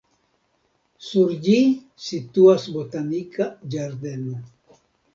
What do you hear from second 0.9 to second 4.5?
Sur ĝi situas botanika ĝardeno.